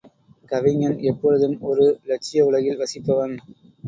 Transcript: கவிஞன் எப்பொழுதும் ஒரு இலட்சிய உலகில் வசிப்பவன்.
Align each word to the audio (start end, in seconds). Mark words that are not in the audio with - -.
கவிஞன் 0.51 0.97
எப்பொழுதும் 1.01 1.61
ஒரு 1.61 1.85
இலட்சிய 2.05 2.45
உலகில் 2.45 2.79
வசிப்பவன். 2.79 3.35